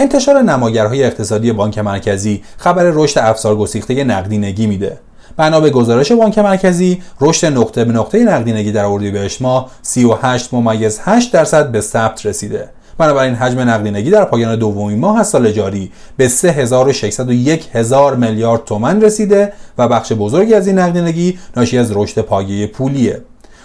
[0.00, 4.98] انتشار نماگرهای اقتصادی بانک مرکزی خبر رشد افزار گسیخته نقدینگی میده.
[5.36, 11.00] بنا به گزارش بانک مرکزی رشد نقطه به نقطه نقدینگی در اردیبهشت ماه 38 ممیز
[11.02, 12.68] 8 درصد به ثبت رسیده.
[12.98, 19.00] بنابراین حجم نقدینگی در پایان دومین ماه از سال جاری به 3601 هزار میلیارد تومن
[19.00, 23.20] رسیده و بخش بزرگی از این نقدینگی ناشی از رشد پایه پولیه.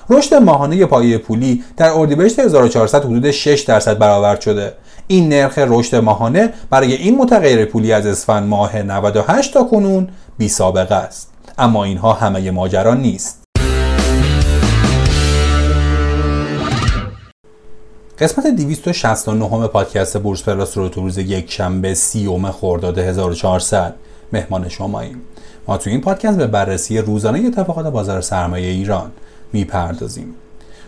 [0.09, 4.73] رشد ماهانه پایه پولی در اردیبهشت 1400 حدود 6 درصد برآورد شده.
[5.07, 10.07] این نرخ رشد ماهانه برای این متغیر پولی از اسفند ماه 98 تا کنون
[10.37, 11.31] بی سابقه است.
[11.57, 13.43] اما اینها همه ماجرا نیست.
[18.19, 23.95] قسمت 269 پادکست بورس پلاس رو تو روز یک شنبه سیوم خرداد 1400
[24.33, 25.21] مهمان شماییم.
[25.67, 29.11] ما تو این پادکست به بررسی روزانه اتفاقات بازار سرمایه ایران
[29.53, 30.35] می‌پردازیم.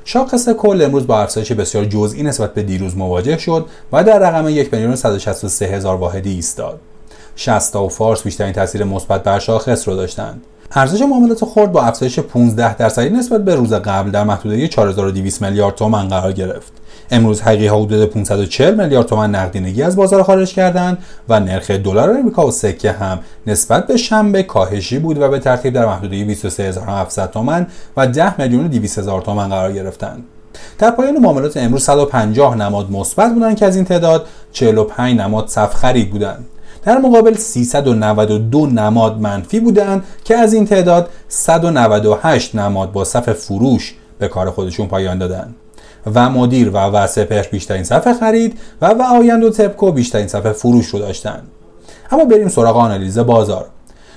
[0.10, 4.50] شاخص کل امروز با افزایش بسیار جزئی نسبت به دیروز مواجه شد و در رقم
[4.50, 6.80] 1 میلیون 163 هزار واحدی ایستاد.
[7.36, 10.42] 60 و فارس بیشترین تاثیر مثبت بر شاخص رو داشتند.
[10.72, 15.76] ارزش معاملات خرد با افزایش 15 درصدی نسبت به روز قبل در محدوده 4200 میلیارد
[15.76, 16.72] تومان قرار گرفت.
[17.12, 20.98] امروز حقیقی حدود 540 میلیارد تومان نقدینگی از بازار خارج کردند
[21.30, 25.74] و نرخ دلار آمریکا و سکه هم نسبت به شنبه کاهشی بود و به ترتیب
[25.74, 30.24] در محدوده 23700 تومان و 10 میلیون 200 هزار تومان قرار گرفتند.
[30.80, 35.74] در پایان معاملات امروز 150 نماد مثبت بودند که از این تعداد 45 نماد صف
[35.74, 36.46] خرید بودند.
[36.88, 43.96] در مقابل 392 نماد منفی بودند که از این تعداد 198 نماد با صف فروش
[44.20, 45.56] به کار خودشون پایان دادند.
[46.14, 50.88] و مدیر و وسپر بیشترین صفحه خرید و و آیند و تپکو بیشترین صفحه فروش
[50.88, 51.48] رو داشتند.
[52.12, 53.66] اما بریم سراغ آنالیز بازار.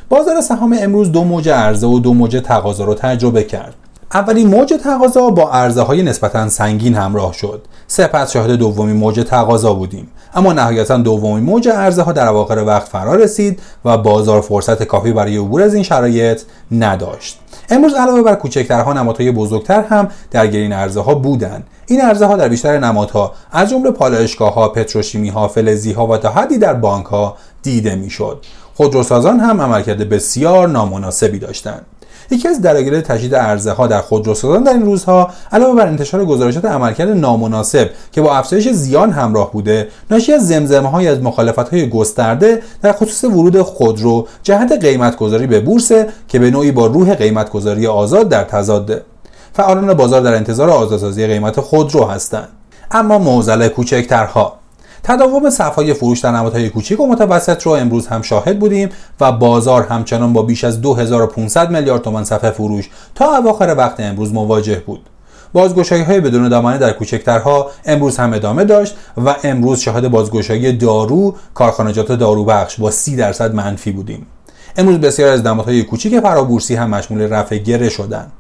[0.09, 3.75] بازار سهام امروز دو موج عرضه و دو موج تقاضا رو تجربه کرد.
[4.15, 7.63] اولین موج تقاضا با عرضه های نسبتا سنگین همراه شد.
[7.87, 10.09] سپس شاهد دومین موج تقاضا بودیم.
[10.35, 15.13] اما نهایتا دومین موج عرضه ها در اواخر وقت فرا رسید و بازار فرصت کافی
[15.13, 17.39] برای عبور از این شرایط نداشت.
[17.71, 21.67] امروز علاوه بر کوچکترها نمادهای بزرگتر هم در گرین عرضه ها بودند.
[21.87, 26.17] این عرضه ها در بیشتر نمادها از جمله پالایشگاه ها پتروشیمی ها فلزی ها و
[26.17, 28.45] تا حدی در بانک ها دیده می‌شد.
[28.75, 31.87] خودروسازان هم عملکرد بسیار نامناسبی داشتند.
[32.31, 36.65] یکی از دلایل تشدید عرضه ها در خودروسازان در این روزها علاوه بر انتشار گزارشات
[36.65, 41.89] عملکرد نامناسب که با افزایش زیان همراه بوده ناشی از زمزمه های از مخالفت های
[41.89, 45.93] گسترده در خصوص ورود خودرو جهت قیمتگذاری به بورس
[46.29, 49.03] که به نوعی با روح قیمتگذاری آزاد در تضاده
[49.53, 52.49] فعالان بازار در انتظار آزادسازی قیمت خودرو هستند.
[52.91, 54.60] اما موزل کوچکترها
[55.03, 58.89] تداوم صفهای فروش در نمادهای کوچیک و متوسط رو امروز هم شاهد بودیم
[59.21, 64.33] و بازار همچنان با بیش از 2500 میلیارد تومان صفحه فروش تا اواخر وقت امروز
[64.33, 65.01] مواجه بود.
[65.53, 71.35] بازگشایی های بدون دامنه در کوچکترها امروز هم ادامه داشت و امروز شاهد بازگشایی دارو
[71.55, 74.27] کارخانجات داروبخش با 30 درصد منفی بودیم.
[74.77, 78.33] امروز بسیار از نمادهای کوچیک فرابورسی هم مشمول رفع گره شدند.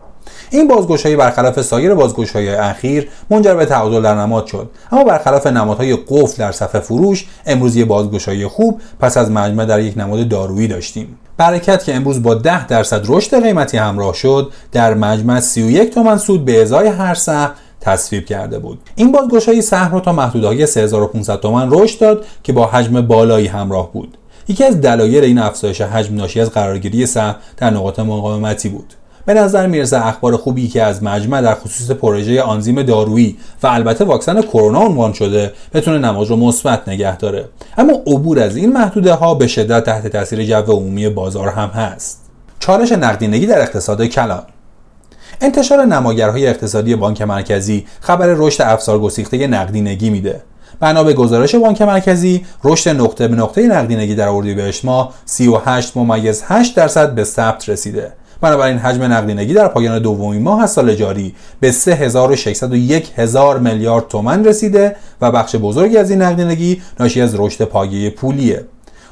[0.50, 4.70] این بازگشایی برخلاف سایر بازگشایی اخیر منجر به تعادل در نماد شد.
[4.92, 9.80] اما برخلاف نمادهای قفل در صفحه فروش امروز یه بازگشایی خوب پس از مجمع در
[9.80, 11.18] یک نماد دارویی داشتیم.
[11.36, 16.44] برکت که امروز با 10 درصد رشد قیمتی همراه شد در مجمع 31 تومن سود
[16.44, 17.50] به ازای هر سهم
[17.80, 18.78] تصویب کرده بود.
[18.96, 23.92] این بازگشایی سهم را تا محدودهای 3500 تومن رشد داد که با حجم بالایی همراه
[23.92, 24.16] بود.
[24.48, 28.94] یکی از دلایل این افزایش حجم ناشی از قرارگیری سهم در نقاط مقاومتی بود.
[29.26, 34.04] به نظر می‌رسه اخبار خوبی که از مجمع در خصوص پروژه آنزیم دارویی و البته
[34.04, 37.48] واکسن کرونا عنوان شده بتونه نماز رو مثبت نگه داره.
[37.78, 42.20] اما عبور از این محدوده ها به شدت تحت تاثیر جو عمومی بازار هم هست.
[42.58, 44.42] چالش نقدینگی در اقتصاد کلان.
[45.40, 50.42] انتشار نماگرهای اقتصادی بانک مرکزی خبر رشد افزار گسیخته نقدینگی میده.
[50.80, 56.42] بنا به گزارش بانک مرکزی رشد نقطه به نقطه نقدینگی در اردیبهشت ماه 38 ممیز
[56.46, 58.12] 8 درصد به ثبت رسیده.
[58.40, 64.44] بنابراین حجم نقدینگی در پایان دومین ماه از سال جاری به 3601 هزار میلیارد تومن
[64.44, 68.64] رسیده و بخش بزرگی از این نقدینگی ناشی از رشد پایه پولیه.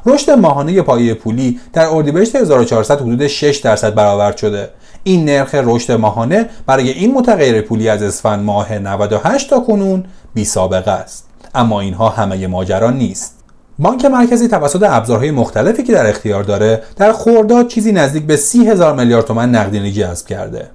[0.07, 4.71] رشد ماهانه پایه پولی در اردیبهشت 1400 حدود 6 درصد برآورد شده.
[5.05, 10.05] این نرخ رشد ماهانه برای این متغیر پولی از اسفند ماه 98 تا کنون
[10.35, 11.29] بی سابقه است.
[11.55, 13.38] اما اینها همه ماجرا نیست.
[13.81, 18.67] بانک مرکزی توسط ابزارهای مختلفی که در اختیار داره در خورداد چیزی نزدیک به سی
[18.67, 20.71] هزار میلیارد تومن نقدینگی جذب کرده.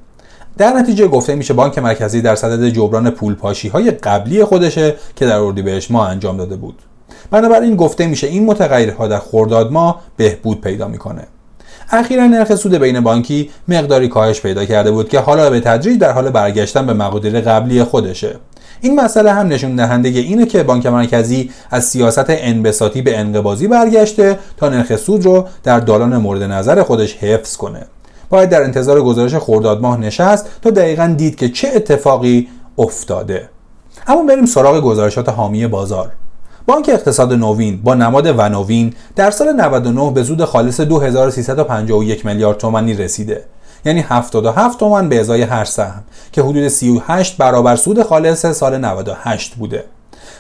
[0.57, 5.37] در نتیجه گفته میشه بانک مرکزی در صدد جبران پولپاشی های قبلی خودشه که در
[5.37, 6.75] اردیبهشت ماه انجام داده بود.
[7.31, 11.27] بنابراین گفته میشه این متغیرها در خورداد ماه بهبود پیدا می‌کنه.
[11.91, 16.11] اخیرا نرخ سود بین بانکی مقداری کاهش پیدا کرده بود که حالا به تدریج در
[16.11, 18.35] حال برگشتن به مقادیر قبلی خودشه.
[18.83, 24.39] این مسئله هم نشون دهنده اینه که بانک مرکزی از سیاست انبساطی به انقباضی برگشته
[24.57, 27.85] تا نرخ سود رو در دالان مورد نظر خودش حفظ کنه.
[28.29, 32.47] باید در انتظار گزارش خرداد ماه نشست تا دقیقا دید که چه اتفاقی
[32.77, 33.49] افتاده.
[34.07, 36.11] اما بریم سراغ گزارشات حامی بازار.
[36.65, 42.93] بانک اقتصاد نوین با نماد ونوین در سال 99 به سود خالص 2351 میلیارد تومانی
[42.93, 43.43] رسیده.
[43.85, 49.55] یعنی 77 تومان به ازای هر سهم که حدود 38 برابر سود خالص سال 98
[49.55, 49.83] بوده.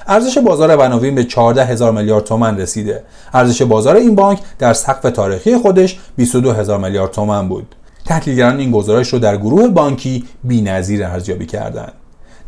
[0.07, 3.03] ارزش بازار ونوین به 14 هزار میلیارد تومان رسیده.
[3.33, 7.75] ارزش بازار این بانک در سقف تاریخی خودش 22 هزار میلیارد تومان بود.
[8.05, 11.93] تحلیلگران این گزارش رو در گروه بانکی بی‌نظیر ارزیابی کردند.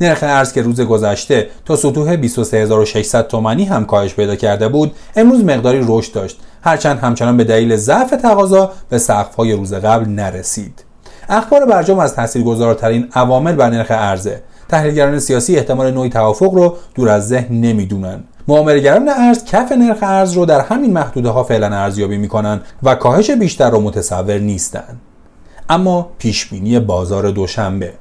[0.02, 5.44] نرخ ارز که روز گذشته تا سطوح 23600 تومانی هم کاهش پیدا کرده بود امروز
[5.44, 6.40] مقداری رشد داشت.
[6.62, 10.85] هرچند همچنان به دلیل ضعف تقاضا به سقف‌های روز قبل نرسید.
[11.30, 17.10] اخبار برجام از تاثیرگذارترین عوامل بر نرخ ارزه تحلیلگران سیاسی احتمال نوعی توافق رو دور
[17.10, 18.24] از ذهن نمی‌دونن.
[18.48, 23.32] معاملهگران ارز کف نرخ ارز رو در همین محدوده ها فعلا ارزیابی می‌کنن و کاهش
[23.32, 24.98] بیشتر رو متصور نیستن.
[25.70, 27.94] اما پیشبینی بازار دوشنبه.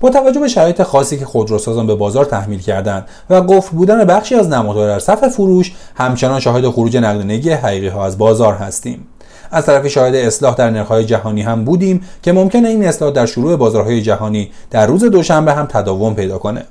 [0.00, 4.34] با توجه به شرایط خاصی که خودروسازان به بازار تحمیل کردند و قفل بودن بخشی
[4.34, 9.06] از نمادها در صف فروش همچنان شاهد خروج نقدینگی حقیقی ها از بازار هستیم.
[9.54, 13.56] از طرفی شاهد اصلاح در نرخ‌های جهانی هم بودیم که ممکنه این اصلاح در شروع
[13.56, 16.64] بازارهای جهانی در روز دوشنبه هم تداوم پیدا کنه.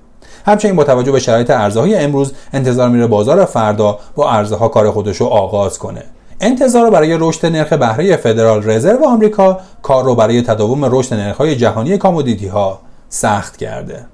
[0.45, 5.17] همچنین با توجه به شرایط ارزهای امروز انتظار میره بازار فردا با ارزها کار خودش
[5.17, 6.03] رو آغاز کنه.
[6.41, 11.97] انتظار برای رشد نرخ بهره فدرال رزرو آمریکا کار رو برای تداوم رشد نرخ‌های جهانی
[11.97, 14.12] کامودیتی ها سخت کرده.